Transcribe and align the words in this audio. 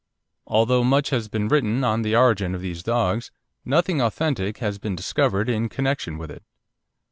Although 0.47 0.83
much 0.83 1.11
has 1.11 1.27
been 1.27 1.47
written 1.47 1.83
on 1.83 2.01
the 2.01 2.15
origin 2.15 2.55
of 2.55 2.61
these 2.61 2.81
dogs, 2.81 3.29
nothing 3.63 4.01
authentic 4.01 4.57
has 4.57 4.79
been 4.79 4.95
discovered 4.95 5.47
in 5.47 5.69
connection 5.69 6.17
with 6.17 6.31
it. 6.31 6.41